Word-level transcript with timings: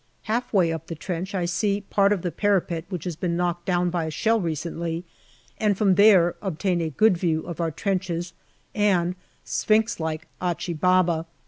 Half 0.23 0.51
way 0.51 0.73
up 0.73 0.87
the 0.87 0.95
trench, 0.95 1.35
I 1.35 1.45
see 1.45 1.81
part 1.81 2.11
of 2.11 2.23
the 2.23 2.31
parapet 2.31 2.85
which 2.89 3.03
has 3.03 3.15
been 3.15 3.37
knocked 3.37 3.67
down 3.67 3.91
by 3.91 4.05
a 4.05 4.09
shell 4.09 4.41
recently, 4.41 5.03
and 5.59 5.77
from 5.77 5.93
there 5.93 6.33
obtain 6.41 6.81
a 6.81 6.89
good 6.89 7.19
view 7.19 7.41
of 7.43 7.61
our 7.61 7.69
trenches 7.69 8.33
and 8.73 9.13
Sphinx 9.43 9.99
like 9.99 10.25
Achi 10.41 10.73
Baba. 10.73 11.27